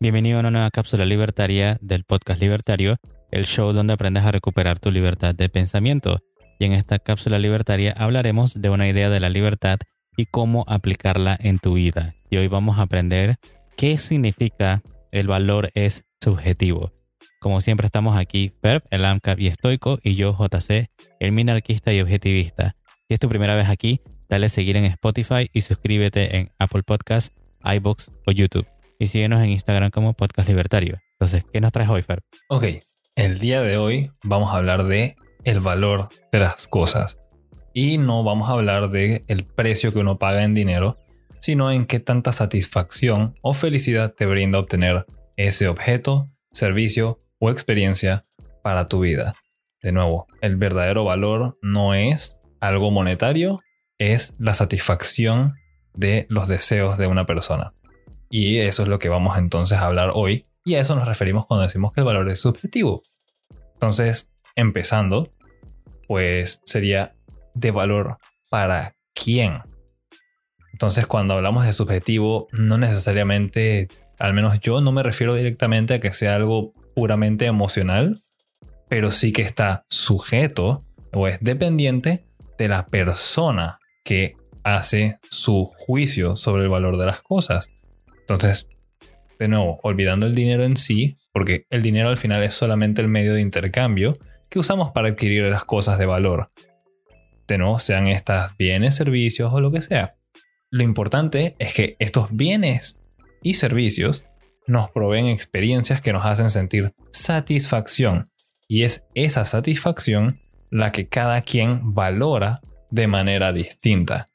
Bienvenido 0.00 0.36
a 0.36 0.40
una 0.40 0.50
nueva 0.50 0.70
cápsula 0.70 1.04
libertaria 1.04 1.76
del 1.80 2.04
podcast 2.04 2.40
Libertario, 2.40 2.98
el 3.32 3.46
show 3.46 3.72
donde 3.72 3.94
aprendes 3.94 4.24
a 4.24 4.30
recuperar 4.30 4.78
tu 4.78 4.92
libertad 4.92 5.34
de 5.34 5.48
pensamiento. 5.48 6.20
Y 6.60 6.66
en 6.66 6.72
esta 6.72 7.00
cápsula 7.00 7.38
libertaria 7.38 7.92
hablaremos 7.96 8.60
de 8.60 8.70
una 8.70 8.88
idea 8.88 9.10
de 9.10 9.18
la 9.18 9.28
libertad 9.28 9.78
y 10.16 10.26
cómo 10.26 10.64
aplicarla 10.68 11.36
en 11.40 11.58
tu 11.58 11.74
vida. 11.74 12.14
Y 12.30 12.36
hoy 12.36 12.46
vamos 12.46 12.78
a 12.78 12.82
aprender 12.82 13.36
qué 13.76 13.98
significa 13.98 14.82
el 15.10 15.26
valor 15.26 15.70
es 15.74 16.04
subjetivo. 16.20 16.92
Como 17.40 17.60
siempre 17.60 17.86
estamos 17.86 18.16
aquí, 18.16 18.52
Perp, 18.60 18.84
el 18.90 19.04
AMCAP 19.04 19.40
y 19.40 19.48
estoico, 19.48 19.98
y 20.02 20.14
yo, 20.14 20.36
JC, 20.36 20.90
el 21.18 21.32
minarquista 21.32 21.92
y 21.92 22.00
objetivista. 22.00 22.76
Si 23.08 23.14
es 23.14 23.20
tu 23.20 23.28
primera 23.28 23.54
vez 23.56 23.68
aquí, 23.68 24.00
dale 24.28 24.48
seguir 24.48 24.76
en 24.76 24.84
Spotify 24.84 25.48
y 25.52 25.60
suscríbete 25.62 26.36
en 26.36 26.52
Apple 26.58 26.82
Podcasts, 26.84 27.34
iBox 27.64 28.10
o 28.26 28.30
YouTube. 28.30 28.66
Y 29.00 29.06
síguenos 29.06 29.40
en 29.40 29.50
Instagram 29.50 29.90
como 29.90 30.14
Podcast 30.14 30.48
Libertario. 30.48 30.98
Entonces, 31.12 31.44
¿qué 31.52 31.60
nos 31.60 31.70
traes 31.70 31.88
hoy, 31.88 32.02
Fer? 32.02 32.22
Ok, 32.48 32.64
el 33.14 33.38
día 33.38 33.62
de 33.62 33.78
hoy 33.78 34.10
vamos 34.24 34.52
a 34.52 34.56
hablar 34.56 34.84
de 34.84 35.14
el 35.44 35.60
valor 35.60 36.08
de 36.32 36.40
las 36.40 36.66
cosas. 36.66 37.16
Y 37.72 37.98
no 37.98 38.24
vamos 38.24 38.48
a 38.48 38.54
hablar 38.54 38.90
de 38.90 39.24
el 39.28 39.44
precio 39.44 39.92
que 39.92 40.00
uno 40.00 40.18
paga 40.18 40.42
en 40.42 40.52
dinero, 40.52 40.98
sino 41.40 41.70
en 41.70 41.86
qué 41.86 42.00
tanta 42.00 42.32
satisfacción 42.32 43.36
o 43.40 43.54
felicidad 43.54 44.14
te 44.14 44.26
brinda 44.26 44.58
obtener 44.58 45.06
ese 45.36 45.68
objeto, 45.68 46.28
servicio 46.50 47.20
o 47.38 47.50
experiencia 47.50 48.24
para 48.64 48.86
tu 48.86 48.98
vida. 48.98 49.34
De 49.80 49.92
nuevo, 49.92 50.26
el 50.40 50.56
verdadero 50.56 51.04
valor 51.04 51.56
no 51.62 51.94
es 51.94 52.36
algo 52.58 52.90
monetario, 52.90 53.60
es 53.98 54.34
la 54.38 54.54
satisfacción 54.54 55.54
de 55.94 56.26
los 56.28 56.48
deseos 56.48 56.98
de 56.98 57.06
una 57.06 57.26
persona. 57.26 57.72
Y 58.30 58.58
eso 58.58 58.82
es 58.82 58.88
lo 58.88 58.98
que 58.98 59.08
vamos 59.08 59.38
entonces 59.38 59.78
a 59.78 59.86
hablar 59.86 60.10
hoy. 60.14 60.44
Y 60.64 60.74
a 60.74 60.80
eso 60.80 60.94
nos 60.94 61.08
referimos 61.08 61.46
cuando 61.46 61.64
decimos 61.64 61.92
que 61.92 62.00
el 62.00 62.06
valor 62.06 62.28
es 62.28 62.40
subjetivo. 62.40 63.02
Entonces, 63.74 64.30
empezando, 64.54 65.30
pues 66.06 66.60
sería 66.64 67.14
de 67.54 67.70
valor 67.70 68.18
para 68.50 68.96
quién. 69.14 69.62
Entonces, 70.72 71.06
cuando 71.06 71.34
hablamos 71.34 71.64
de 71.64 71.72
subjetivo, 71.72 72.48
no 72.52 72.78
necesariamente, 72.78 73.88
al 74.18 74.34
menos 74.34 74.60
yo 74.60 74.80
no 74.80 74.92
me 74.92 75.02
refiero 75.02 75.34
directamente 75.34 75.94
a 75.94 76.00
que 76.00 76.12
sea 76.12 76.34
algo 76.34 76.72
puramente 76.94 77.46
emocional, 77.46 78.20
pero 78.88 79.10
sí 79.10 79.32
que 79.32 79.42
está 79.42 79.84
sujeto 79.88 80.84
o 81.12 81.28
es 81.28 81.38
dependiente 81.40 82.26
de 82.58 82.68
la 82.68 82.86
persona 82.86 83.78
que 84.04 84.34
hace 84.64 85.18
su 85.30 85.64
juicio 85.64 86.36
sobre 86.36 86.64
el 86.64 86.70
valor 86.70 86.98
de 86.98 87.06
las 87.06 87.22
cosas. 87.22 87.68
Entonces, 88.28 88.68
de 89.38 89.48
nuevo, 89.48 89.80
olvidando 89.82 90.26
el 90.26 90.34
dinero 90.34 90.64
en 90.64 90.76
sí, 90.76 91.16
porque 91.32 91.64
el 91.70 91.82
dinero 91.82 92.10
al 92.10 92.18
final 92.18 92.42
es 92.42 92.52
solamente 92.52 93.00
el 93.00 93.08
medio 93.08 93.32
de 93.32 93.40
intercambio 93.40 94.18
que 94.50 94.58
usamos 94.58 94.90
para 94.92 95.08
adquirir 95.08 95.44
las 95.44 95.64
cosas 95.64 95.98
de 95.98 96.04
valor. 96.04 96.50
De 97.46 97.56
nuevo, 97.56 97.78
sean 97.78 98.06
estas 98.06 98.54
bienes, 98.58 98.96
servicios 98.96 99.50
o 99.52 99.60
lo 99.60 99.70
que 99.70 99.80
sea. 99.80 100.16
Lo 100.70 100.82
importante 100.82 101.54
es 101.58 101.72
que 101.72 101.96
estos 101.98 102.36
bienes 102.36 103.00
y 103.42 103.54
servicios 103.54 104.24
nos 104.66 104.90
proveen 104.90 105.28
experiencias 105.28 106.02
que 106.02 106.12
nos 106.12 106.26
hacen 106.26 106.50
sentir 106.50 106.92
satisfacción. 107.10 108.28
Y 108.68 108.82
es 108.82 109.06
esa 109.14 109.46
satisfacción 109.46 110.38
la 110.70 110.92
que 110.92 111.08
cada 111.08 111.40
quien 111.40 111.94
valora 111.94 112.60
de 112.90 113.06
manera 113.06 113.54
distinta. 113.54 114.26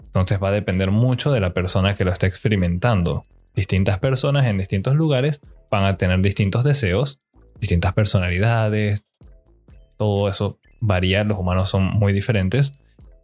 Entonces 0.00 0.42
va 0.42 0.48
a 0.48 0.52
depender 0.52 0.90
mucho 0.90 1.30
de 1.32 1.40
la 1.40 1.52
persona 1.52 1.94
que 1.94 2.04
lo 2.04 2.12
está 2.12 2.26
experimentando. 2.26 3.24
Distintas 3.54 3.98
personas 3.98 4.46
en 4.46 4.58
distintos 4.58 4.94
lugares 4.94 5.40
van 5.70 5.84
a 5.84 5.94
tener 5.94 6.20
distintos 6.20 6.64
deseos, 6.64 7.20
distintas 7.60 7.92
personalidades, 7.92 9.04
todo 9.96 10.28
eso 10.28 10.58
varía, 10.80 11.24
los 11.24 11.38
humanos 11.38 11.68
son 11.68 11.84
muy 11.84 12.12
diferentes 12.12 12.72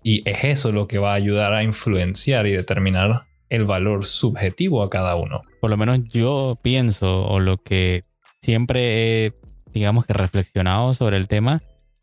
y 0.02 0.28
es 0.28 0.44
eso 0.44 0.70
lo 0.70 0.86
que 0.86 0.98
va 0.98 1.12
a 1.12 1.16
ayudar 1.16 1.52
a 1.52 1.62
influenciar 1.62 2.46
y 2.46 2.52
determinar 2.52 3.24
el 3.48 3.64
valor 3.64 4.04
subjetivo 4.04 4.82
a 4.82 4.90
cada 4.90 5.16
uno. 5.16 5.42
Por 5.60 5.70
lo 5.70 5.76
menos 5.76 6.00
yo 6.08 6.58
pienso, 6.62 7.26
o 7.26 7.40
lo 7.40 7.56
que 7.56 8.02
siempre 8.42 9.24
he, 9.24 9.32
digamos 9.72 10.06
que 10.06 10.12
reflexionado 10.12 10.94
sobre 10.94 11.16
el 11.16 11.28
tema, 11.28 11.58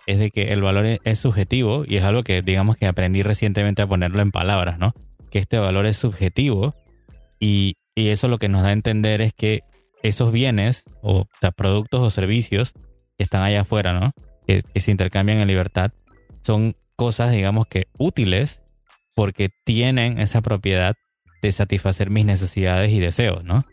es 0.07 0.19
de 0.19 0.31
que 0.31 0.53
el 0.53 0.61
valor 0.61 0.85
es, 0.85 1.19
subjetivo 1.19 1.83
y 1.88 1.97
es 1.97 2.03
algo 2.03 2.23
que, 2.23 2.41
digamos 2.41 2.77
que 2.77 2.85
aprendí 2.85 3.23
recientemente 3.23 3.81
a 3.81 3.88
ponerlo 3.88 4.21
en 4.21 4.31
palabras, 4.31 4.77
¿no? 4.77 4.94
Que 5.31 5.39
este 5.39 5.57
valor 5.57 5.85
es 5.85 5.97
subjetivo 5.97 6.75
y, 7.39 7.75
eso 7.95 8.28
lo 8.28 8.38
que 8.38 8.50
nos 8.50 8.63
da 8.63 8.69
a 8.69 8.73
entender 8.73 9.22
es 9.22 9.33
que 9.33 9.63
esos 10.03 10.31
bienes, 10.31 10.83
o 11.01 11.25
productos 11.56 12.01
o 12.01 12.09
servicios 12.09 12.73
que 13.17 13.23
están 13.23 13.41
allá 13.41 13.61
afuera, 13.61 13.97
¿no? 14.00 14.11
Que, 14.45 14.61
que 14.61 14.79
se 14.79 14.91
intercambian 14.91 15.39
en 15.39 15.47
libertad, 15.47 15.91
son 16.41 16.75
cosas, 16.95 17.31
digamos 17.31 17.67
que 17.67 17.88
útiles 17.97 18.61
porque 19.16 19.50
tienen 19.63 20.19
esa 20.19 20.41
propiedad 20.41 20.95
de 21.41 21.51
satisfacer 21.51 22.09
mis 22.09 22.25
necesidades 22.25 22.91
y 22.91 23.00
deseos, 23.00 23.44
¿no? 23.44 23.66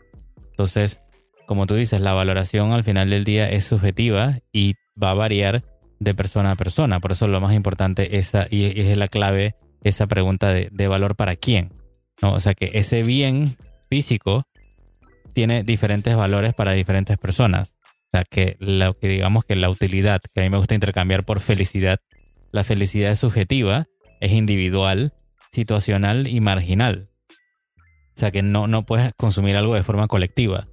Entonces, 0.51 1.01
como 1.45 1.67
tú 1.67 1.75
dices, 1.75 1.99
la 2.01 2.13
valoración 2.13 2.71
al 2.71 2.83
final 2.83 3.09
del 3.09 3.23
día 3.23 3.49
es 3.49 3.65
subjetiva 3.65 4.39
y 4.51 4.75
va 5.01 5.11
a 5.11 5.15
variar 5.15 5.61
de 5.99 6.13
persona 6.13 6.51
a 6.51 6.55
persona. 6.55 6.99
Por 6.99 7.11
eso 7.11 7.27
lo 7.27 7.41
más 7.41 7.53
importante 7.53 8.17
esa, 8.17 8.47
y 8.49 8.79
es 8.79 8.97
la 8.97 9.07
clave, 9.07 9.55
esa 9.83 10.07
pregunta 10.07 10.49
de, 10.49 10.69
de 10.71 10.87
valor 10.87 11.15
para 11.15 11.35
quién. 11.35 11.73
¿no? 12.21 12.33
O 12.33 12.39
sea 12.39 12.53
que 12.53 12.71
ese 12.73 13.03
bien 13.03 13.57
físico 13.93 14.47
tiene 15.33 15.63
diferentes 15.63 16.15
valores 16.15 16.55
para 16.55 16.71
diferentes 16.71 17.19
personas. 17.19 17.75
O 18.07 18.09
sea 18.11 18.23
que 18.23 18.57
lo 18.59 18.95
que 18.95 19.07
digamos 19.07 19.45
que 19.45 19.55
la 19.55 19.69
utilidad, 19.69 20.19
que 20.33 20.41
a 20.41 20.43
mí 20.43 20.49
me 20.49 20.57
gusta 20.57 20.73
intercambiar 20.73 21.25
por 21.25 21.41
felicidad, 21.41 21.99
la 22.51 22.63
felicidad 22.63 23.11
es 23.11 23.19
subjetiva, 23.19 23.85
es 24.19 24.31
individual, 24.31 25.13
situacional 25.51 26.27
y 26.27 26.41
marginal. 26.41 27.11
O 28.15 28.19
sea 28.19 28.31
que 28.31 28.41
no, 28.41 28.65
no 28.65 28.83
puedes 28.83 29.13
consumir 29.13 29.55
algo 29.57 29.75
de 29.75 29.83
forma 29.83 30.07
colectiva. 30.07 30.67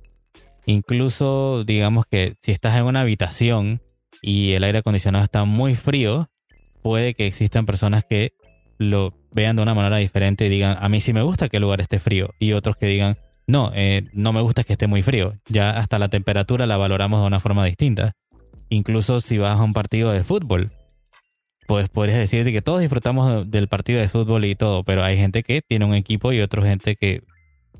Incluso, 0.64 1.62
digamos 1.64 2.06
que 2.10 2.36
si 2.40 2.52
estás 2.52 2.74
en 2.76 2.84
una 2.84 3.02
habitación 3.02 3.82
y 4.22 4.52
el 4.52 4.64
aire 4.64 4.78
acondicionado 4.78 5.24
está 5.24 5.44
muy 5.44 5.74
frío, 5.74 6.30
puede 6.80 7.12
que 7.12 7.26
existan 7.26 7.66
personas 7.66 8.02
que 8.08 8.32
lo 8.78 9.10
vean 9.32 9.56
de 9.56 9.62
una 9.62 9.74
manera 9.74 9.96
diferente 9.98 10.46
y 10.46 10.48
digan, 10.48 10.76
a 10.80 10.88
mí 10.88 11.00
sí 11.00 11.12
me 11.12 11.22
gusta 11.22 11.48
que 11.48 11.58
el 11.58 11.62
lugar 11.62 11.80
esté 11.80 11.98
frío. 11.98 12.34
Y 12.38 12.52
otros 12.52 12.76
que 12.76 12.86
digan, 12.86 13.16
no, 13.46 13.72
eh, 13.74 14.04
no 14.12 14.32
me 14.32 14.40
gusta 14.40 14.64
que 14.64 14.74
esté 14.74 14.86
muy 14.86 15.02
frío. 15.02 15.34
Ya 15.48 15.70
hasta 15.70 15.98
la 15.98 16.08
temperatura 16.08 16.66
la 16.66 16.76
valoramos 16.76 17.20
de 17.20 17.26
una 17.26 17.40
forma 17.40 17.64
distinta. 17.64 18.12
Incluso 18.68 19.20
si 19.20 19.38
vas 19.38 19.58
a 19.58 19.62
un 19.62 19.72
partido 19.72 20.12
de 20.12 20.22
fútbol, 20.22 20.70
pues 21.66 21.88
podrías 21.88 22.18
decir 22.18 22.44
que 22.44 22.62
todos 22.62 22.80
disfrutamos 22.80 23.50
del 23.50 23.68
partido 23.68 24.00
de 24.00 24.08
fútbol 24.08 24.44
y 24.44 24.54
todo, 24.54 24.84
pero 24.84 25.04
hay 25.04 25.16
gente 25.16 25.42
que 25.42 25.62
tiene 25.62 25.84
un 25.84 25.94
equipo 25.94 26.32
y 26.32 26.40
otra 26.40 26.62
gente 26.62 26.96
que 26.96 27.22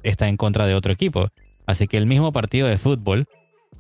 está 0.03 0.29
en 0.29 0.37
contra 0.37 0.67
de 0.67 0.75
otro 0.75 0.93
equipo. 0.93 1.29
Así 1.67 1.87
que 1.87 1.97
el 1.97 2.07
mismo 2.07 2.33
partido 2.33 2.67
de 2.67 2.79
fútbol 2.79 3.27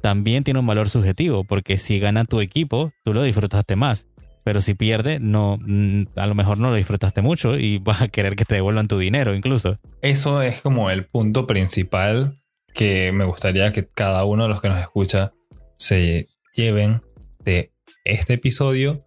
también 0.00 0.42
tiene 0.42 0.60
un 0.60 0.66
valor 0.66 0.88
subjetivo, 0.88 1.44
porque 1.44 1.76
si 1.76 1.98
gana 1.98 2.24
tu 2.24 2.40
equipo, 2.40 2.92
tú 3.04 3.12
lo 3.12 3.22
disfrutaste 3.22 3.76
más. 3.76 4.06
Pero 4.44 4.60
si 4.60 4.74
pierde, 4.74 5.20
no, 5.20 5.58
mm, 5.60 6.04
a 6.16 6.26
lo 6.26 6.34
mejor 6.34 6.58
no 6.58 6.70
lo 6.70 6.76
disfrutaste 6.76 7.22
mucho 7.22 7.58
y 7.58 7.78
vas 7.82 8.02
a 8.02 8.08
querer 8.08 8.36
que 8.36 8.44
te 8.44 8.56
devuelvan 8.56 8.88
tu 8.88 8.98
dinero 8.98 9.34
incluso. 9.34 9.76
Eso 10.02 10.42
es 10.42 10.60
como 10.60 10.90
el 10.90 11.06
punto 11.06 11.46
principal 11.46 12.38
que 12.74 13.12
me 13.12 13.24
gustaría 13.24 13.72
que 13.72 13.88
cada 13.88 14.24
uno 14.24 14.44
de 14.44 14.48
los 14.48 14.60
que 14.60 14.68
nos 14.68 14.80
escucha 14.80 15.30
se 15.76 16.28
lleven 16.54 17.00
de 17.44 17.72
este 18.04 18.34
episodio. 18.34 19.04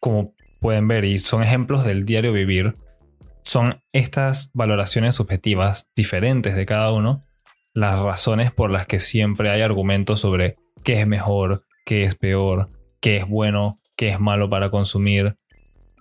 Como 0.00 0.34
pueden 0.60 0.86
ver, 0.88 1.04
y 1.04 1.18
son 1.18 1.42
ejemplos 1.42 1.84
del 1.84 2.04
diario 2.04 2.32
vivir, 2.32 2.74
son 3.42 3.80
estas 3.92 4.50
valoraciones 4.54 5.14
subjetivas 5.14 5.86
diferentes 5.94 6.56
de 6.56 6.66
cada 6.66 6.92
uno 6.92 7.22
las 7.74 7.98
razones 7.98 8.52
por 8.52 8.70
las 8.70 8.86
que 8.86 9.00
siempre 9.00 9.50
hay 9.50 9.60
argumentos 9.60 10.20
sobre 10.20 10.54
qué 10.84 11.00
es 11.00 11.06
mejor, 11.06 11.64
qué 11.84 12.04
es 12.04 12.14
peor, 12.14 12.70
qué 13.00 13.18
es 13.18 13.28
bueno, 13.28 13.80
qué 13.96 14.08
es 14.08 14.20
malo 14.20 14.48
para 14.48 14.70
consumir. 14.70 15.36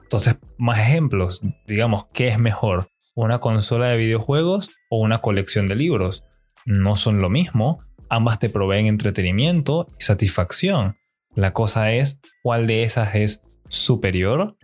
Entonces, 0.01 0.37
más 0.57 0.79
ejemplos, 0.79 1.41
digamos, 1.67 2.05
¿qué 2.13 2.27
es 2.27 2.39
mejor? 2.39 2.87
¿Una 3.15 3.39
consola 3.39 3.87
de 3.87 3.97
videojuegos 3.97 4.69
o 4.89 4.99
una 4.99 5.19
colección 5.21 5.67
de 5.67 5.75
libros? 5.75 6.23
No 6.65 6.95
son 6.95 7.21
lo 7.21 7.29
mismo, 7.29 7.83
ambas 8.09 8.39
te 8.39 8.49
proveen 8.49 8.87
entretenimiento 8.87 9.87
y 9.99 10.03
satisfacción. 10.03 10.97
La 11.35 11.53
cosa 11.53 11.91
es 11.91 12.19
cuál 12.41 12.67
de 12.67 12.83
esas 12.83 13.15
es 13.15 13.41
superior 13.69 14.55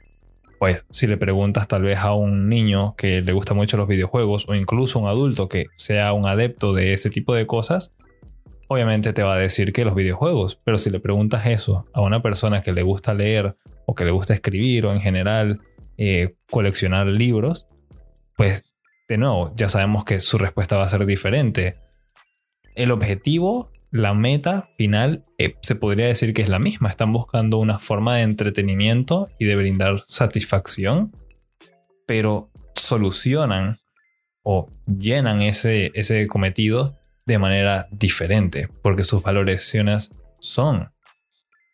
pues 0.59 0.85
si 0.89 1.07
le 1.07 1.17
preguntas 1.17 1.67
tal 1.67 1.83
vez 1.83 1.97
a 1.99 2.13
un 2.13 2.49
niño 2.49 2.93
que 2.97 3.21
le 3.21 3.31
gusta 3.31 3.53
mucho 3.53 3.77
los 3.77 3.87
videojuegos 3.87 4.45
o 4.47 4.55
incluso 4.55 4.99
a 4.99 5.01
un 5.01 5.07
adulto 5.07 5.47
que 5.47 5.67
sea 5.77 6.11
un 6.11 6.27
adepto 6.27 6.73
de 6.73 6.93
ese 6.93 7.09
tipo 7.09 7.33
de 7.33 7.47
cosas, 7.47 7.91
obviamente 8.69 9.13
te 9.13 9.23
va 9.23 9.33
a 9.33 9.37
decir 9.37 9.73
que 9.73 9.83
los 9.83 9.95
videojuegos. 9.95 10.57
Pero 10.63 10.77
si 10.77 10.89
le 10.89 10.99
preguntas 10.99 11.45
eso 11.47 11.85
a 11.91 12.01
una 12.01 12.21
persona 12.21 12.61
que 12.61 12.71
le 12.71 12.83
gusta 12.83 13.13
leer 13.13 13.55
o 13.85 13.95
que 13.95 14.05
le 14.05 14.11
gusta 14.11 14.33
escribir 14.33 14.85
o 14.85 14.93
en 14.93 15.01
general 15.01 15.59
eh, 15.97 16.35
coleccionar 16.49 17.07
libros, 17.07 17.65
pues 18.37 18.63
de 19.09 19.17
nuevo 19.17 19.51
ya 19.55 19.69
sabemos 19.69 20.05
que 20.05 20.19
su 20.19 20.37
respuesta 20.37 20.77
va 20.77 20.85
a 20.85 20.89
ser 20.89 21.05
diferente. 21.05 21.75
el 22.75 22.91
objetivo, 22.91 23.71
la 23.91 24.13
meta 24.13 24.69
final, 24.77 25.23
eh, 25.39 25.55
se 25.61 25.75
podría 25.75 26.05
decir 26.05 26.33
que 26.33 26.43
es 26.43 26.49
la 26.49 26.59
misma. 26.59 26.89
Están 26.89 27.11
buscando 27.11 27.57
una 27.57 27.79
forma 27.79 28.17
de 28.17 28.21
entretenimiento 28.21 29.25
y 29.39 29.45
de 29.45 29.55
brindar 29.55 30.03
satisfacción, 30.05 31.11
pero 32.05 32.51
solucionan 32.75 33.79
o 34.43 34.69
llenan 34.85 35.41
ese, 35.41 35.91
ese 35.95 36.27
cometido 36.27 36.98
de 37.29 37.37
manera 37.37 37.87
diferente, 37.91 38.67
porque 38.81 39.03
sus 39.03 39.21
valoraciones 39.21 40.09
son 40.39 40.91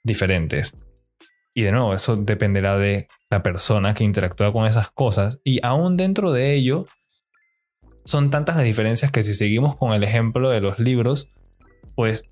diferentes. 0.03 0.75
Y 1.53 1.61
de 1.63 1.71
nuevo, 1.71 1.93
eso 1.93 2.17
dependerá 2.17 2.77
de 2.77 3.07
la 3.29 3.41
persona 3.41 3.93
que 3.93 4.03
interactúa 4.03 4.51
con 4.51 4.65
esas 4.67 4.91
cosas. 4.91 5.39
Y 5.45 5.65
aún 5.65 5.95
dentro 5.95 6.33
de 6.33 6.53
ello, 6.53 6.85
son 8.03 8.29
tantas 8.31 8.57
las 8.57 8.65
diferencias 8.65 9.11
que 9.11 9.23
si 9.23 9.33
seguimos 9.33 9.77
con 9.77 9.93
el 9.93 10.03
ejemplo 10.03 10.49
de 10.49 10.59
los 10.59 10.77
libros, 10.77 11.29
pues 11.95 12.25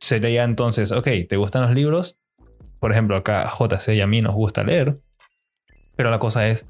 sería 0.00 0.44
entonces, 0.44 0.92
ok, 0.92 1.08
¿te 1.28 1.36
gustan 1.36 1.62
los 1.62 1.72
libros? 1.72 2.16
Por 2.78 2.92
ejemplo, 2.92 3.16
acá 3.16 3.50
JC 3.50 3.94
y 3.94 4.00
a 4.00 4.06
mí 4.06 4.22
nos 4.22 4.34
gusta 4.34 4.62
leer, 4.62 5.00
pero 5.96 6.10
la 6.10 6.20
cosa 6.20 6.48
es, 6.48 6.66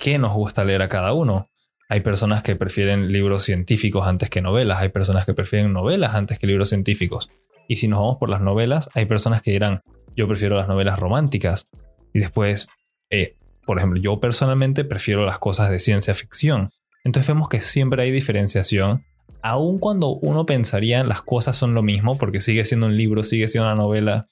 ¿qué 0.00 0.18
nos 0.18 0.34
gusta 0.34 0.64
leer 0.64 0.82
a 0.82 0.88
cada 0.88 1.12
uno? 1.12 1.49
Hay 1.90 2.02
personas 2.02 2.44
que 2.44 2.54
prefieren 2.54 3.10
libros 3.10 3.42
científicos 3.42 4.06
antes 4.06 4.30
que 4.30 4.40
novelas, 4.40 4.78
hay 4.78 4.90
personas 4.90 5.26
que 5.26 5.34
prefieren 5.34 5.72
novelas 5.72 6.14
antes 6.14 6.38
que 6.38 6.46
libros 6.46 6.68
científicos. 6.68 7.30
Y 7.66 7.76
si 7.76 7.88
nos 7.88 7.98
vamos 7.98 8.16
por 8.18 8.28
las 8.28 8.40
novelas, 8.40 8.88
hay 8.94 9.06
personas 9.06 9.42
que 9.42 9.50
dirán, 9.50 9.80
yo 10.16 10.28
prefiero 10.28 10.56
las 10.56 10.68
novelas 10.68 11.00
románticas. 11.00 11.66
Y 12.14 12.20
después, 12.20 12.68
eh, 13.10 13.34
por 13.66 13.78
ejemplo, 13.78 14.00
yo 14.00 14.20
personalmente 14.20 14.84
prefiero 14.84 15.26
las 15.26 15.40
cosas 15.40 15.68
de 15.68 15.80
ciencia 15.80 16.14
ficción. 16.14 16.70
Entonces 17.02 17.26
vemos 17.26 17.48
que 17.48 17.60
siempre 17.60 18.04
hay 18.04 18.12
diferenciación, 18.12 19.04
aun 19.42 19.80
cuando 19.80 20.10
uno 20.10 20.46
pensaría 20.46 21.02
las 21.02 21.22
cosas 21.22 21.56
son 21.56 21.74
lo 21.74 21.82
mismo, 21.82 22.18
porque 22.18 22.40
sigue 22.40 22.64
siendo 22.64 22.86
un 22.86 22.96
libro, 22.96 23.24
sigue 23.24 23.48
siendo 23.48 23.66
una 23.66 23.74
novela, 23.74 24.28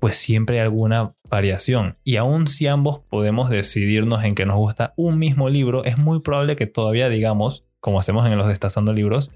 pues 0.00 0.16
siempre 0.16 0.56
hay 0.56 0.62
alguna 0.62 1.14
variación. 1.30 1.96
Y 2.02 2.16
aun 2.16 2.48
si 2.48 2.66
ambos 2.66 3.04
podemos 3.04 3.50
decidirnos 3.50 4.24
en 4.24 4.34
que 4.34 4.46
nos 4.46 4.56
gusta 4.56 4.94
un 4.96 5.18
mismo 5.18 5.48
libro, 5.48 5.84
es 5.84 5.98
muy 5.98 6.20
probable 6.20 6.56
que 6.56 6.66
todavía 6.66 7.08
digamos, 7.08 7.64
como 7.80 8.00
hacemos 8.00 8.26
en 8.26 8.36
los 8.36 8.48
Destazando 8.48 8.92
Libros, 8.92 9.28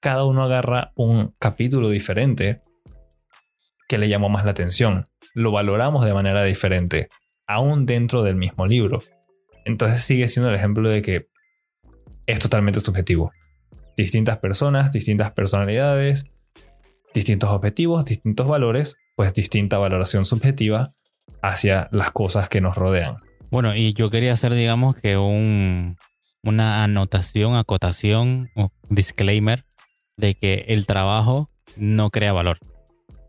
cada 0.00 0.24
uno 0.24 0.44
agarra 0.44 0.92
un 0.94 1.34
capítulo 1.38 1.90
diferente 1.90 2.60
que 3.88 3.98
le 3.98 4.08
llamó 4.08 4.28
más 4.28 4.44
la 4.44 4.52
atención. 4.52 5.06
Lo 5.34 5.50
valoramos 5.50 6.04
de 6.04 6.14
manera 6.14 6.44
diferente, 6.44 7.08
aún 7.46 7.86
dentro 7.86 8.22
del 8.22 8.36
mismo 8.36 8.66
libro. 8.66 9.02
Entonces 9.64 10.02
sigue 10.02 10.28
siendo 10.28 10.50
el 10.50 10.56
ejemplo 10.56 10.90
de 10.90 11.02
que 11.02 11.28
es 12.26 12.38
totalmente 12.38 12.80
subjetivo. 12.80 13.32
Distintas 13.96 14.38
personas, 14.38 14.92
distintas 14.92 15.32
personalidades, 15.32 16.26
distintos 17.12 17.50
objetivos, 17.50 18.04
distintos 18.04 18.48
valores, 18.48 18.96
pues 19.20 19.34
distinta 19.34 19.76
valoración 19.76 20.24
subjetiva 20.24 20.92
hacia 21.42 21.90
las 21.92 22.10
cosas 22.10 22.48
que 22.48 22.62
nos 22.62 22.74
rodean. 22.74 23.16
Bueno, 23.50 23.76
y 23.76 23.92
yo 23.92 24.08
quería 24.08 24.32
hacer, 24.32 24.54
digamos, 24.54 24.96
que 24.96 25.18
un, 25.18 25.98
una 26.42 26.84
anotación, 26.84 27.54
acotación 27.54 28.48
o 28.56 28.70
disclaimer 28.88 29.66
de 30.16 30.36
que 30.36 30.64
el 30.68 30.86
trabajo 30.86 31.50
no 31.76 32.08
crea 32.08 32.32
valor. 32.32 32.60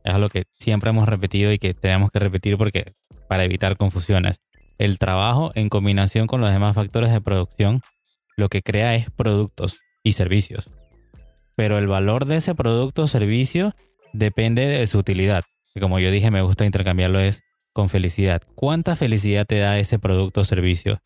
Es 0.06 0.14
algo 0.14 0.30
que 0.30 0.46
siempre 0.60 0.92
hemos 0.92 1.10
repetido 1.10 1.52
y 1.52 1.60
que 1.60 1.74
tenemos 1.74 2.10
que 2.10 2.20
repetir 2.20 2.58
porque 2.58 2.94
para 3.28 3.44
evitar 3.44 3.76
confusiones. 3.76 4.40
El 4.78 4.98
trabajo 4.98 5.52
en 5.56 5.68
combinación 5.68 6.26
con 6.26 6.40
los 6.40 6.52
demás 6.52 6.74
factores 6.74 7.12
de 7.12 7.20
producción 7.20 7.82
lo 8.38 8.48
que 8.48 8.62
crea 8.62 8.96
es 8.96 9.12
productos 9.12 9.78
y 10.04 10.14
servicios. 10.14 10.68
Pero 11.58 11.78
el 11.78 11.88
valor 11.88 12.28
de 12.28 12.38
ese 12.38 12.56
producto 12.56 13.04
o 13.04 13.08
servicio 13.10 13.76
depende 14.14 14.68
de 14.68 14.88
su 14.88 14.98
utilidad. 14.98 15.44
Que 15.74 15.80
como 15.80 16.00
yo 16.00 16.12
dije, 16.12 16.32
me 16.32 16.42
gusta 16.42 16.66
intercambiarlo 16.66 17.20
es 17.20 17.44
con 17.74 17.90
felicidad. 17.90 18.42
¿Cuánta 18.56 18.96
felicidad 18.96 19.46
te 19.46 19.60
da 19.60 19.80
ese 19.80 20.00
producto 20.00 20.42
o 20.42 20.46
servicio? 20.46 21.00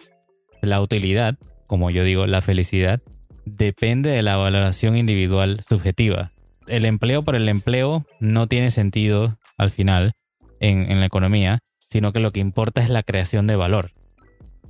La 0.61 0.81
utilidad, 0.81 1.37
como 1.67 1.89
yo 1.91 2.03
digo, 2.03 2.25
la 2.25 2.41
felicidad, 2.41 3.01
depende 3.45 4.09
de 4.09 4.23
la 4.23 4.37
valoración 4.37 4.97
individual 4.97 5.61
subjetiva 5.67 6.31
el 6.67 6.85
empleo 6.85 7.23
por 7.23 7.35
el 7.35 7.49
empleo 7.49 8.05
no 8.19 8.47
tiene 8.47 8.71
sentido 8.71 9.37
al 9.57 9.69
final 9.69 10.13
en, 10.59 10.99
la 10.99 11.05
economía, 11.05 11.59
sino 11.89 12.11
que 12.11 12.19
lo 12.19 12.31
que 12.31 12.39
importa 12.39 12.81
es 12.81 12.89
la 12.89 13.03
creación 13.03 13.47
de 13.47 13.55
valor. 13.55 13.91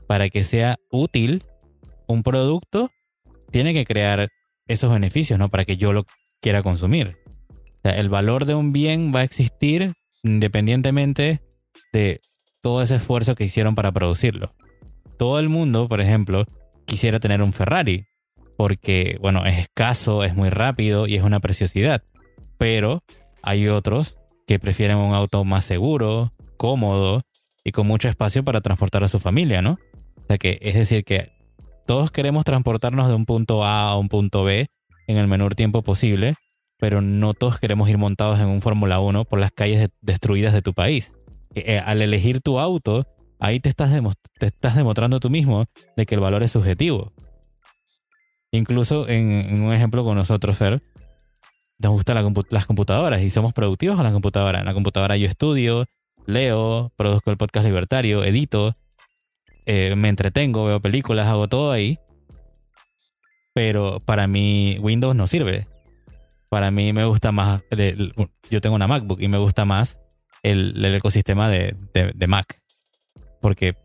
Para 0.08 0.30
que 0.30 0.44
sea 0.44 0.78
útil 0.92 1.44
un 2.08 2.24
producto, 2.24 2.92
tiene 3.52 3.74
que 3.74 3.86
crear 3.86 4.30
esos 4.68 4.92
beneficios, 4.92 5.40
¿no? 5.40 5.50
Para 5.50 5.66
que 5.66 5.78
yo 5.78 5.94
lo 5.94 6.06
quiera 6.42 6.64
consumir. 6.64 7.18
El 7.92 8.10
valor 8.10 8.46
de 8.46 8.56
un 8.56 8.72
bien 8.72 9.12
va 9.14 9.20
a 9.20 9.24
existir 9.24 9.94
independientemente 10.24 11.42
de 11.94 12.22
todo 12.62 12.82
ese 12.82 12.96
esfuerzo 12.96 13.36
que 13.36 13.44
hicieron 13.44 13.76
para 13.76 13.92
producirlo. 13.92 14.52
Todo 15.18 15.40
el 15.40 15.50
mundo, 15.50 15.88
por 15.88 16.02
ejemplo, 16.02 16.46
quisiera 16.86 17.20
tener 17.20 17.42
un 17.42 17.54
Ferrari, 17.54 18.06
porque, 18.58 19.18
bueno, 19.22 19.46
es 19.46 19.60
escaso, 19.60 20.24
es 20.24 20.36
muy 20.36 20.50
rápido 20.50 21.08
y 21.08 21.16
es 21.16 21.24
una 21.24 21.40
preciosidad. 21.40 22.02
Pero 22.58 23.04
hay 23.44 23.68
otros 23.68 24.18
que 24.48 24.60
prefieren 24.60 24.98
un 24.98 25.14
auto 25.14 25.44
más 25.44 25.66
seguro, 25.66 26.32
cómodo 26.58 27.22
y 27.64 27.72
con 27.72 27.88
mucho 27.88 28.10
espacio 28.10 28.44
para 28.44 28.62
transportar 28.62 29.04
a 29.04 29.08
su 29.08 29.20
familia, 29.20 29.62
¿no? 29.62 29.78
O 30.18 30.26
sea 30.28 30.38
que 30.38 30.58
es 30.62 30.74
decir 30.74 31.04
que 31.04 31.32
todos 31.86 32.12
queremos 32.12 32.46
transportarnos 32.46 33.08
de 33.08 33.14
un 33.14 33.26
punto 33.26 33.64
A 33.64 33.90
a 33.90 33.98
un 33.98 34.10
punto 34.10 34.44
B 34.44 34.68
en 35.08 35.18
el 35.18 35.28
menor 35.28 35.56
tiempo 35.56 35.84
posible, 35.84 36.34
pero 36.78 37.02
no 37.02 37.34
todos 37.34 37.60
queremos 37.60 37.90
ir 37.90 37.98
montados 37.98 38.40
en 38.40 38.48
un 38.48 38.62
Fórmula 38.62 39.00
1 39.00 39.26
por 39.26 39.40
las 39.40 39.52
calles 39.52 39.90
destruidas 40.02 40.54
de 40.54 40.62
tu 40.62 40.74
país. 40.74 41.14
Eh, 41.54 41.80
al 41.80 42.02
elegir 42.02 42.42
tu 42.42 42.60
auto, 42.60 43.08
ahí 43.40 43.60
te 43.60 43.70
estás, 43.70 43.92
demostrando 43.92 45.20
tú 45.20 45.30
mismo 45.30 45.66
de 45.96 46.06
que 46.06 46.16
el 46.16 46.22
valor 46.22 46.44
es 46.44 46.52
subjetivo. 46.52 47.14
Incluso 48.52 49.08
en, 49.08 49.62
un 49.62 49.74
ejemplo 49.74 50.04
con 50.04 50.16
nosotros, 50.16 50.58
Fer, 50.58 50.82
nos 51.80 51.92
gustan 51.92 52.36
las 52.50 52.66
computadoras 52.66 53.22
y 53.22 53.30
somos 53.30 53.54
productivos 53.54 53.96
con 53.96 54.06
la 54.06 54.12
computadora. 54.12 54.60
En 54.60 54.66
la 54.66 54.74
computadora 54.74 55.18
yo 55.18 55.28
estudio, 55.28 55.86
leo, 56.26 56.92
produzco 56.96 57.32
el 57.32 57.38
podcast 57.38 57.66
libertario, 57.66 58.24
edito, 58.24 58.74
eh, 59.66 59.96
me 59.96 60.10
entretengo, 60.10 60.66
veo 60.66 60.80
películas, 60.80 61.28
hago 61.28 61.48
todo 61.48 61.72
ahí. 61.72 62.00
Pero 63.54 64.02
para 64.02 64.28
mí 64.28 64.78
Windows 64.82 65.16
no 65.16 65.28
sirve. 65.28 65.68
Para 66.50 66.72
mí 66.72 66.94
me 66.94 67.06
gusta 67.06 67.32
más, 67.32 67.62
yo 68.50 68.62
tengo 68.62 68.76
una 68.76 68.88
MacBook 68.88 69.22
y 69.22 69.28
me 69.28 69.38
gusta 69.38 69.66
más 69.66 70.00
el, 70.44 70.96
ecosistema 70.96 71.50
de, 71.50 71.76
Mac. 72.28 72.62
Porque 73.42 73.76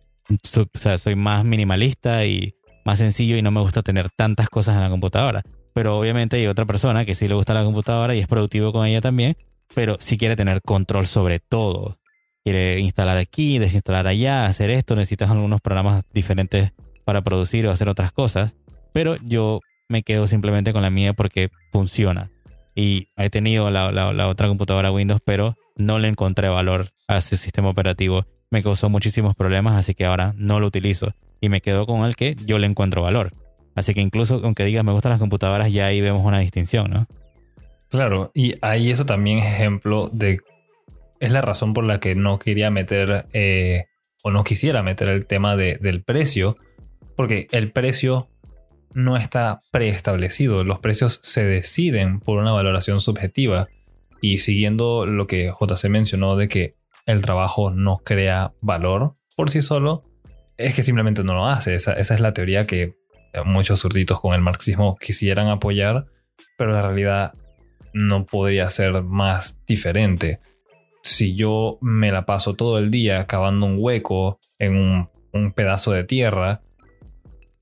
soy 0.42 1.14
más 1.16 1.44
minimalista 1.44 2.24
y 2.24 2.54
más 2.84 2.98
sencillo 2.98 3.36
y 3.36 3.42
no 3.42 3.50
me 3.50 3.60
gusta 3.60 3.82
tener 3.82 4.10
tantas 4.10 4.48
cosas 4.48 4.76
en 4.76 4.82
la 4.82 4.90
computadora. 4.90 5.42
Pero 5.74 5.98
obviamente 5.98 6.36
hay 6.36 6.46
otra 6.46 6.66
persona 6.66 7.04
que 7.04 7.14
sí 7.14 7.28
le 7.28 7.34
gusta 7.34 7.54
la 7.54 7.64
computadora 7.64 8.14
y 8.14 8.18
es 8.18 8.26
productivo 8.26 8.72
con 8.72 8.86
ella 8.86 9.00
también, 9.00 9.36
pero 9.74 9.96
sí 10.00 10.18
quiere 10.18 10.36
tener 10.36 10.62
control 10.62 11.06
sobre 11.06 11.38
todo. 11.40 11.98
Quiere 12.42 12.80
instalar 12.80 13.18
aquí, 13.18 13.58
desinstalar 13.58 14.06
allá, 14.06 14.46
hacer 14.46 14.70
esto, 14.70 14.96
necesitas 14.96 15.30
algunos 15.30 15.60
programas 15.60 16.04
diferentes 16.12 16.72
para 17.04 17.22
producir 17.22 17.66
o 17.66 17.70
hacer 17.70 17.88
otras 17.88 18.12
cosas. 18.12 18.54
Pero 18.92 19.16
yo 19.16 19.60
me 19.88 20.02
quedo 20.02 20.26
simplemente 20.26 20.72
con 20.72 20.82
la 20.82 20.90
mía 20.90 21.12
porque 21.12 21.50
funciona. 21.72 22.30
Y 22.80 23.08
he 23.18 23.28
tenido 23.28 23.70
la, 23.70 24.26
otra 24.26 24.48
computadora 24.48 24.90
Windows, 24.90 25.20
pero 25.22 25.54
no 25.76 25.98
le 25.98 26.08
encontré 26.08 26.48
valor 26.48 26.88
a 27.08 27.20
su 27.20 27.36
sistema 27.36 27.68
operativo. 27.68 28.24
Me 28.50 28.62
causó 28.62 28.88
muchísimos 28.88 29.36
problemas, 29.36 29.76
así 29.76 29.92
que 29.92 30.06
ahora 30.06 30.32
no 30.38 30.60
lo 30.60 30.68
utilizo 30.68 31.12
y 31.42 31.50
me 31.50 31.60
quedo 31.60 31.84
con 31.84 32.06
el 32.06 32.16
que 32.16 32.36
yo 32.46 32.58
le 32.58 32.66
encuentro 32.66 33.02
valor. 33.02 33.32
Así 33.74 33.92
que 33.92 34.00
incluso 34.00 34.40
aunque 34.42 34.64
digas 34.64 34.82
me 34.82 34.92
gustan 34.92 35.10
las 35.10 35.18
computadoras, 35.18 35.70
ya 35.70 35.84
ahí 35.88 36.00
vemos 36.00 36.24
una 36.24 36.38
distinción, 36.38 36.90
¿no? 36.90 37.06
Claro, 37.90 38.30
y 38.34 38.54
ahí 38.62 38.90
eso 38.90 39.04
también 39.04 39.40
es 39.40 39.52
ejemplo 39.52 40.08
de... 40.10 40.38
Es 41.18 41.32
la 41.32 41.42
razón 41.42 41.74
por 41.74 41.86
la 41.86 42.00
que 42.00 42.14
no 42.14 42.38
quería 42.38 42.70
meter 42.70 43.26
eh, 43.34 43.84
o 44.22 44.30
no 44.30 44.42
quisiera 44.42 44.82
meter 44.82 45.10
el 45.10 45.26
tema 45.26 45.54
del 45.54 46.02
precio, 46.02 46.56
porque 47.14 47.46
el 47.52 47.72
precio 47.72 48.30
no 48.94 49.16
está 49.16 49.62
preestablecido, 49.70 50.64
los 50.64 50.80
precios 50.80 51.20
se 51.22 51.44
deciden 51.44 52.20
por 52.20 52.38
una 52.38 52.52
valoración 52.52 53.00
subjetiva 53.00 53.68
y 54.20 54.38
siguiendo 54.38 55.06
lo 55.06 55.26
que 55.26 55.50
JC 55.50 55.88
mencionó 55.88 56.36
de 56.36 56.48
que 56.48 56.74
el 57.06 57.22
trabajo 57.22 57.70
no 57.70 57.98
crea 57.98 58.52
valor 58.60 59.14
por 59.36 59.50
sí 59.50 59.62
solo, 59.62 60.02
es 60.56 60.74
que 60.74 60.82
simplemente 60.82 61.24
no 61.24 61.34
lo 61.34 61.46
hace. 61.46 61.74
Esa, 61.74 61.94
es 61.94 62.20
la 62.20 62.34
teoría 62.34 62.66
que 62.66 62.94
muchos 63.44 63.80
surditos 63.80 64.20
con 64.20 64.34
el 64.34 64.40
marxismo 64.40 64.96
quisieran 64.96 65.48
apoyar, 65.48 66.06
pero 66.58 66.72
la 66.72 66.82
realidad 66.82 67.32
no 67.92 68.26
podría 68.26 68.68
ser 68.70 69.02
más 69.02 69.58
diferente. 69.66 70.40
Si 71.02 71.34
yo 71.34 71.78
me 71.80 72.12
la 72.12 72.26
paso 72.26 72.54
todo 72.54 72.78
el 72.78 72.90
día 72.90 73.26
cavando 73.26 73.66
un 73.66 73.76
hueco 73.78 74.38
en 74.58 74.76
un, 74.76 75.08
un 75.32 75.52
pedazo 75.52 75.92
de 75.92 76.04
tierra, 76.04 76.60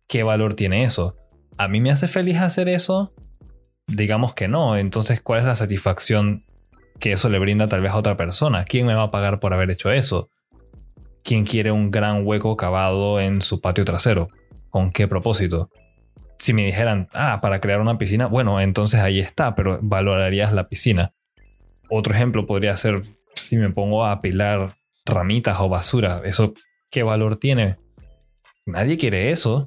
¿qué 0.09 0.25
valor 0.25 0.55
tiene 0.55 0.83
eso? 0.83 1.18
¿A 1.59 1.69
mí 1.69 1.81
me 1.81 1.91
hace 1.91 2.09
feliz 2.09 2.39
hacer 2.39 2.69
eso? 2.69 3.13
digamos 3.89 4.35
que 4.35 4.47
no. 4.49 4.77
Entonces, 4.77 5.21
¿cuál 5.21 5.41
es 5.41 5.47
la 5.47 5.57
satisfacción 5.57 6.45
que 7.01 7.13
eso 7.13 7.29
le 7.29 7.39
brinda 7.39 7.67
tal 7.67 7.81
vez 7.81 7.93
a 7.93 7.97
otra 7.97 8.17
persona? 8.17 8.65
¿Quién 8.65 8.87
me 8.87 8.95
va 8.95 9.05
a 9.05 9.09
pagar 9.09 9.41
por 9.41 9.53
haber 9.53 9.71
hecho 9.71 9.91
eso? 9.91 10.31
¿Quién 11.25 11.45
quiere 11.45 11.73
un 11.73 11.91
gran 11.91 12.25
hueco 12.27 12.57
cavado 12.57 13.21
en 13.21 13.43
su 13.43 13.61
patio 13.61 13.85
trasero? 13.85 14.29
¿Con 14.71 14.93
qué 14.93 15.09
propósito? 15.09 15.71
Si 16.39 16.53
me 16.53 16.65
dijeran, 16.65 17.09
ah, 17.15 17.41
para 17.41 17.61
crear 17.61 17.81
una 17.81 17.99
piscina, 17.99 18.27
bueno, 18.27 18.61
entonces 18.61 19.01
ahí 19.01 19.19
está, 19.19 19.55
pero 19.55 19.81
valorarías 19.83 20.53
la 20.53 20.69
piscina. 20.69 21.13
Otro 21.91 22.15
ejemplo 22.15 22.47
podría 22.47 22.77
ser 22.77 23.03
si 23.35 23.57
me 23.57 23.71
pongo 23.71 24.05
a 24.05 24.13
apilar 24.13 24.69
ramitas 25.05 25.59
o 25.61 25.69
basura. 25.69 26.23
¿Eso 26.25 26.53
qué 26.91 27.03
valor 27.03 27.37
tiene? 27.37 27.77
Nadie 28.67 28.99
quiere 28.99 29.31
eso. 29.31 29.67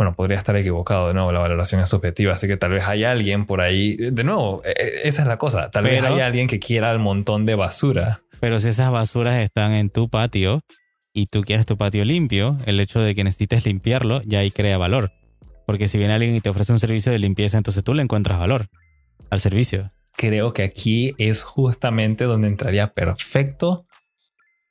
Bueno, 0.00 0.14
podría 0.14 0.38
estar 0.38 0.56
equivocado 0.56 1.08
de 1.08 1.12
nuevo, 1.12 1.30
la 1.30 1.40
valoración 1.40 1.82
es 1.82 1.90
subjetiva, 1.90 2.32
así 2.32 2.46
que 2.46 2.56
tal 2.56 2.70
vez 2.70 2.84
hay 2.84 3.04
alguien 3.04 3.44
por 3.44 3.60
ahí, 3.60 3.96
de 3.98 4.24
nuevo, 4.24 4.62
e, 4.64 4.70
e, 4.70 5.06
esa 5.06 5.20
es 5.20 5.28
la 5.28 5.36
cosa, 5.36 5.70
tal 5.70 5.84
vez 5.84 6.02
hay 6.02 6.20
alguien 6.20 6.46
que 6.46 6.58
quiera 6.58 6.90
el 6.90 6.98
montón 6.98 7.44
de 7.44 7.54
basura. 7.54 8.22
Pero 8.40 8.60
si 8.60 8.70
esas 8.70 8.90
basuras 8.90 9.36
están 9.42 9.74
en 9.74 9.90
tu 9.90 10.08
patio 10.08 10.62
y 11.12 11.26
tú 11.26 11.42
quieres 11.42 11.66
tu 11.66 11.76
patio 11.76 12.02
limpio, 12.06 12.56
el 12.64 12.80
hecho 12.80 13.00
de 13.00 13.14
que 13.14 13.24
necesites 13.24 13.66
limpiarlo 13.66 14.22
ya 14.22 14.38
ahí 14.38 14.50
crea 14.50 14.78
valor. 14.78 15.12
Porque 15.66 15.86
si 15.86 15.98
viene 15.98 16.14
alguien 16.14 16.34
y 16.34 16.40
te 16.40 16.48
ofrece 16.48 16.72
un 16.72 16.80
servicio 16.80 17.12
de 17.12 17.18
limpieza, 17.18 17.58
entonces 17.58 17.84
tú 17.84 17.92
le 17.92 18.00
encuentras 18.00 18.38
valor 18.38 18.68
al 19.28 19.40
servicio. 19.40 19.90
Creo 20.16 20.54
que 20.54 20.62
aquí 20.62 21.14
es 21.18 21.42
justamente 21.42 22.24
donde 22.24 22.48
entraría 22.48 22.94
perfecto 22.94 23.84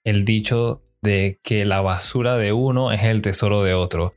el 0.03 0.25
dicho 0.25 0.81
de 1.03 1.39
que 1.43 1.65
la 1.65 1.81
basura 1.81 2.35
de 2.37 2.51
uno 2.51 2.91
es 2.91 3.03
el 3.03 3.21
tesoro 3.21 3.61
de 3.61 3.75
otro. 3.75 4.15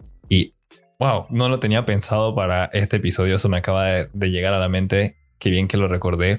Wow, 1.02 1.26
no 1.30 1.48
lo 1.48 1.58
tenía 1.58 1.84
pensado 1.84 2.32
para 2.32 2.66
este 2.66 2.98
episodio, 2.98 3.34
eso 3.34 3.48
me 3.48 3.56
acaba 3.56 3.86
de, 3.86 4.30
llegar 4.30 4.54
a 4.54 4.60
la 4.60 4.68
mente, 4.68 5.16
qué 5.40 5.50
bien 5.50 5.66
que 5.66 5.76
lo 5.76 5.88
recordé. 5.88 6.38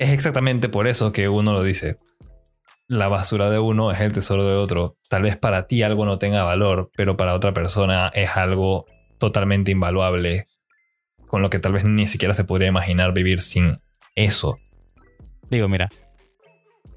Es 0.00 0.10
exactamente 0.10 0.68
por 0.68 0.88
eso 0.88 1.12
que 1.12 1.28
uno 1.28 1.52
lo 1.52 1.62
dice. 1.62 1.94
La 2.88 3.06
basura 3.06 3.50
de 3.50 3.60
uno 3.60 3.92
es 3.92 4.00
el 4.00 4.10
tesoro 4.10 4.44
de 4.44 4.56
otro. 4.56 4.96
Tal 5.08 5.22
vez 5.22 5.36
para 5.36 5.68
ti 5.68 5.84
algo 5.84 6.04
no 6.04 6.18
tenga 6.18 6.42
valor, 6.42 6.90
pero 6.96 7.16
para 7.16 7.32
otra 7.32 7.54
persona 7.54 8.08
es 8.12 8.30
algo 8.36 8.86
totalmente 9.18 9.70
invaluable, 9.70 10.48
con 11.28 11.40
lo 11.40 11.48
que 11.48 11.60
tal 11.60 11.74
vez 11.74 11.84
ni 11.84 12.08
siquiera 12.08 12.34
se 12.34 12.42
podría 12.42 12.66
imaginar 12.66 13.14
vivir 13.14 13.40
sin 13.40 13.76
eso. 14.16 14.58
Digo, 15.48 15.68
mira, 15.68 15.90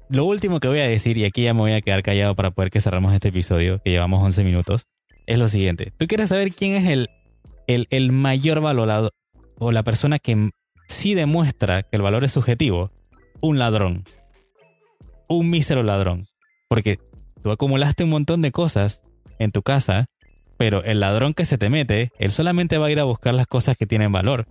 lo 0.08 0.24
último 0.24 0.58
que 0.58 0.66
voy 0.66 0.80
a 0.80 0.88
decir, 0.88 1.18
y 1.18 1.24
aquí 1.24 1.44
ya 1.44 1.54
me 1.54 1.60
voy 1.60 1.72
a 1.74 1.82
quedar 1.82 2.02
callado 2.02 2.34
para 2.34 2.50
poder 2.50 2.72
que 2.72 2.80
cerramos 2.80 3.14
este 3.14 3.28
episodio, 3.28 3.80
que 3.80 3.90
llevamos 3.90 4.20
11 4.24 4.42
minutos, 4.42 4.88
es 5.28 5.38
lo 5.38 5.48
siguiente. 5.48 5.92
¿Tú 5.98 6.06
quieres 6.06 6.30
saber 6.30 6.54
quién 6.54 6.74
es 6.74 6.88
el, 6.88 7.86
el, 7.90 8.12
mayor 8.12 8.60
valorado 8.60 9.10
o 9.58 9.72
la 9.72 9.82
persona 9.82 10.18
que 10.18 10.50
sí 10.88 11.14
demuestra 11.14 11.82
que 11.82 11.96
el 11.96 12.02
valor 12.02 12.24
es 12.24 12.32
subjetivo? 12.32 12.90
Un 13.42 13.58
ladrón. 13.58 14.04
Un 15.28 15.50
mísero 15.50 15.82
ladrón. 15.82 16.28
Porque 16.66 16.98
tú 17.42 17.50
acumulaste 17.50 18.04
un 18.04 18.10
montón 18.10 18.40
de 18.40 18.52
cosas 18.52 19.02
en 19.38 19.52
tu 19.52 19.62
casa, 19.62 20.06
pero 20.56 20.82
el 20.82 21.00
ladrón 21.00 21.34
que 21.34 21.44
se 21.44 21.58
te 21.58 21.68
mete, 21.68 22.10
él 22.18 22.30
solamente 22.30 22.78
va 22.78 22.86
a 22.86 22.90
ir 22.90 22.98
a 22.98 23.04
buscar 23.04 23.34
las 23.34 23.46
cosas 23.46 23.76
que 23.76 23.86
tienen 23.86 24.10
valor. 24.10 24.46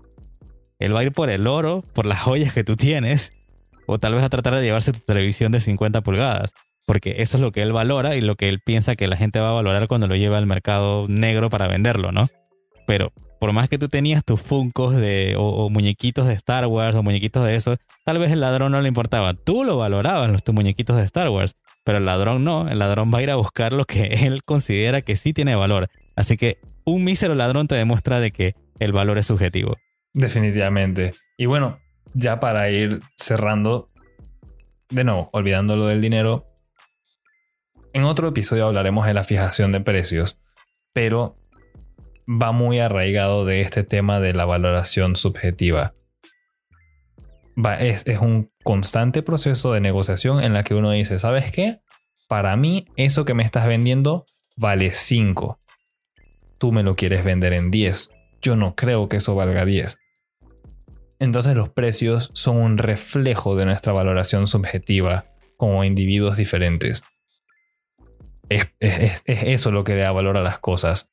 Él 0.78 0.96
va 0.96 1.00
a 1.00 1.04
ir 1.04 1.12
por 1.12 1.32
el 1.32 1.48
oro, 1.48 1.82
por 1.94 2.06
las 2.06 2.22
joyas 2.22 2.54
que 2.54 2.64
tú 2.64 2.76
tienes, 2.76 3.34
o 3.88 3.98
tal 3.98 4.14
vez 4.14 4.24
a 4.24 4.30
tratar 4.30 4.54
de 4.54 4.62
llevarse 4.62 4.92
tu 4.92 5.00
televisión 5.00 5.52
de 5.52 5.60
50 5.60 6.02
pulgadas 6.02 6.54
porque 6.88 7.22
eso 7.22 7.38
es 7.38 7.42
lo 7.42 7.52
que 7.52 7.62
él 7.62 7.74
valora 7.74 8.16
y 8.16 8.22
lo 8.22 8.36
que 8.36 8.48
él 8.48 8.62
piensa 8.62 8.96
que 8.96 9.08
la 9.08 9.18
gente 9.18 9.40
va 9.40 9.50
a 9.50 9.54
valorar 9.54 9.88
cuando 9.88 10.08
lo 10.08 10.16
lleva 10.16 10.38
al 10.38 10.48
mercado 10.48 11.06
negro 11.10 11.50
para 11.50 11.68
venderlo, 11.68 12.14
¿no? 12.14 12.30
Pero 12.88 13.12
por 13.40 13.52
más 13.52 13.68
que 13.68 13.78
tú 13.78 13.90
tenías 13.90 14.24
tus 14.24 14.42
funcos 14.42 14.96
de, 14.96 15.36
o, 15.38 15.70
muñequitos 15.70 16.26
de 16.26 16.34
Star 16.34 16.66
Wars 16.66 16.96
o 16.96 17.04
muñequitos 17.04 17.46
de 17.46 17.56
eso, 17.56 17.76
tal 18.06 18.18
vez 18.20 18.32
el 18.32 18.40
ladrón 18.40 18.72
no 18.72 18.82
le 18.82 18.88
importaba. 18.88 19.34
Tú 19.34 19.66
lo 19.66 19.76
valorabas, 19.76 20.32
los 20.32 20.46
tus 20.46 20.56
muñequitos 20.56 20.96
de 20.96 21.04
Star 21.04 21.28
Wars, 21.28 21.58
pero 21.84 21.98
el 21.98 22.06
ladrón 22.06 22.46
no. 22.46 22.70
El 22.70 22.80
ladrón 22.80 23.12
va 23.14 23.20
a 23.20 23.24
ir 23.24 23.32
a 23.32 23.36
buscar 23.36 23.74
lo 23.74 23.84
que 23.84 24.06
él 24.26 24.44
considera 24.46 25.02
que 25.02 25.18
sí 25.18 25.34
tiene 25.34 25.56
valor. 25.56 25.90
Así 26.16 26.38
que 26.38 26.56
un 26.86 27.04
mísero 27.04 27.36
ladrón 27.36 27.68
te 27.68 27.76
demuestra 27.76 28.22
de 28.22 28.32
que 28.32 28.54
el 28.80 28.94
valor 28.94 29.18
es 29.18 29.26
subjetivo. 29.26 29.76
Definitivamente. 30.14 31.14
Y 31.38 31.48
bueno, 31.48 31.80
ya 32.14 32.40
para 32.40 32.72
ir 32.72 33.02
cerrando, 33.18 33.90
de 34.90 35.04
nuevo, 35.04 35.30
olvidando 35.34 35.76
lo 35.76 35.88
del 35.88 36.00
dinero, 36.00 36.47
en 37.98 38.04
otro 38.04 38.28
episodio 38.28 38.68
hablaremos 38.68 39.08
de 39.08 39.16
la 39.16 39.24
fijación 39.24 39.72
de 39.72 39.82
precios, 39.82 40.40
pero 40.94 41.34
va 42.28 42.52
muy 42.52 42.78
arraigado 42.78 43.44
de 43.44 43.62
este 43.62 43.84
tema 43.84 44.20
de 44.20 44.34
la 44.34 44.46
valoración 44.46 45.16
subjetiva. 45.16 45.96
es, 47.80 48.06
es 48.06 48.20
un 48.20 48.52
constante 48.64 49.24
proceso 49.24 49.74
de 49.74 49.82
negociación 49.82 50.44
en 50.44 50.54
la 50.54 50.64
que 50.64 50.76
uno 50.76 50.92
dice, 50.92 51.18
¿sabes 51.18 51.52
qué? 51.52 51.80
Para 52.28 52.56
mí 52.56 52.86
eso 52.98 53.26
que 53.26 53.34
me 53.34 53.42
estás 53.42 53.66
vendiendo 53.66 54.28
vale 54.56 54.94
5. 54.94 55.60
Tú 56.60 56.72
me 56.72 56.84
lo 56.84 56.96
quieres 56.96 57.26
vender 57.26 57.54
en 57.54 57.72
10. 57.72 58.12
Yo 58.44 58.56
no 58.56 58.76
creo 58.76 59.10
que 59.10 59.18
eso 59.18 59.34
valga 59.34 59.66
10. 59.66 59.98
Entonces 61.18 61.56
los 61.56 61.70
precios 61.70 62.30
son 62.36 62.58
un 62.58 62.78
reflejo 62.78 63.56
de 63.56 63.66
nuestra 63.66 63.92
valoración 63.92 64.46
subjetiva 64.46 65.26
como 65.58 65.84
individuos 65.84 66.38
diferentes. 66.38 67.02
Es, 68.50 68.68
eso 69.26 69.72
lo 69.72 69.84
que 69.84 69.96
da 69.96 70.12
valor 70.12 70.38
a 70.38 70.42
las 70.42 70.60
cosas. 70.60 71.10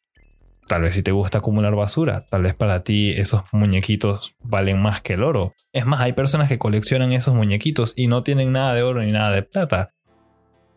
Tal 0.67 0.83
vez 0.83 0.95
si 0.95 1.03
te 1.03 1.13
gusta 1.13 1.39
acumular 1.39 1.75
basura, 1.75 2.25
tal 2.31 2.43
vez 2.43 2.57
para 2.57 2.85
ti 2.85 3.11
esos 3.11 3.43
muñequitos 3.53 4.35
valen 4.43 4.81
más 4.81 5.03
que 5.03 5.15
el 5.15 5.23
oro. 5.23 5.55
Es 5.73 5.85
más, 5.85 6.01
hay 6.01 6.15
personas 6.15 6.49
que 6.49 6.59
coleccionan 6.59 7.13
esos 7.13 7.35
muñequitos 7.35 7.93
y 7.97 8.07
no 8.07 8.23
tienen 8.23 8.53
nada 8.53 8.75
de 8.75 8.83
oro 8.83 9.03
ni 9.03 9.13
nada 9.13 9.31
de 9.31 9.43
plata. 9.43 9.91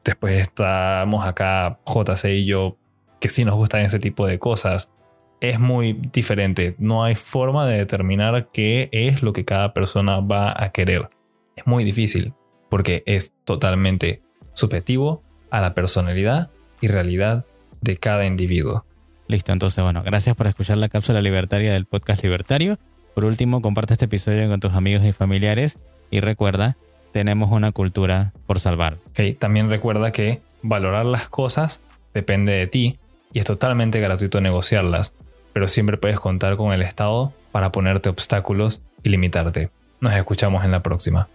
Después 0.04 0.42
estamos 0.42 1.26
acá, 1.26 1.80
JC 1.86 2.26
y 2.34 2.46
yo, 2.46 2.78
que 3.22 3.30
sí 3.30 3.46
nos 3.46 3.56
gustan 3.56 3.82
ese 3.82 4.00
tipo 4.00 4.28
de 4.28 4.40
cosas. 4.40 4.92
Es 5.40 5.60
muy 5.60 5.94
diferente. 5.94 6.76
No 6.80 7.04
hay 7.04 7.16
forma 7.16 7.66
de 7.66 7.78
determinar 7.78 8.50
qué 8.52 8.90
es 8.92 9.24
lo 9.24 9.32
que 9.32 9.46
cada 9.46 9.74
persona 9.74 10.20
va 10.20 10.54
a 10.58 10.72
querer. 10.72 11.08
Es 11.56 11.66
muy 11.66 11.86
difícil 11.86 12.34
porque 12.70 13.04
es 13.06 13.34
totalmente 13.46 14.20
subjetivo 14.54 15.24
a 15.50 15.62
la 15.62 15.74
personalidad 15.74 16.50
y 16.82 16.88
realidad 16.88 17.46
de 17.82 17.98
cada 17.98 18.26
individuo. 18.26 18.86
Listo, 19.28 19.52
entonces 19.52 19.84
bueno, 19.84 20.04
gracias 20.04 20.36
por 20.36 20.48
escuchar 20.48 20.78
la 20.78 20.90
cápsula 20.90 21.22
libertaria 21.22 21.74
del 21.74 21.86
podcast 21.86 22.24
libertario. 22.24 22.80
Por 23.14 23.26
último, 23.26 23.62
comparte 23.62 23.94
este 23.94 24.06
episodio 24.06 24.48
con 24.48 24.60
tus 24.60 24.74
amigos 24.74 25.04
y 25.04 25.12
familiares 25.12 25.84
y 26.10 26.22
recuerda, 26.22 26.78
tenemos 27.12 27.52
una 27.52 27.72
cultura 27.72 28.34
por 28.46 28.60
salvar. 28.60 28.98
Okay, 29.12 29.34
también 29.34 29.70
recuerda 29.70 30.12
que 30.12 30.42
valorar 30.62 31.06
las 31.06 31.28
cosas 31.28 31.82
depende 32.14 32.56
de 32.56 32.68
ti 32.68 33.00
y 33.34 33.40
es 33.40 33.46
totalmente 33.46 34.00
gratuito 34.00 34.40
negociarlas, 34.40 35.14
pero 35.52 35.68
siempre 35.68 35.98
puedes 35.98 36.20
contar 36.20 36.58
con 36.58 36.72
el 36.72 36.82
Estado 36.82 37.34
para 37.52 37.72
ponerte 37.72 38.10
obstáculos 38.10 38.82
y 39.04 39.10
limitarte. 39.10 39.70
Nos 40.00 40.14
escuchamos 40.14 40.64
en 40.64 40.72
la 40.72 40.84
próxima. 40.84 41.28